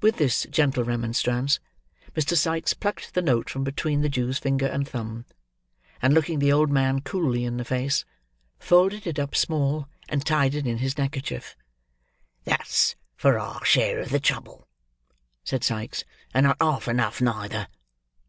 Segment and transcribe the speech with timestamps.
[0.00, 1.58] With this gentle remonstrance,
[2.14, 2.36] Mr.
[2.36, 5.24] Sikes plucked the note from between the Jew's finger and thumb;
[6.00, 8.04] and looking the old man coolly in the face,
[8.60, 11.56] folded it up small, and tied it in his neckerchief.
[12.44, 14.68] "That's for our share of the trouble,"
[15.42, 17.66] said Sikes; "and not half enough, neither.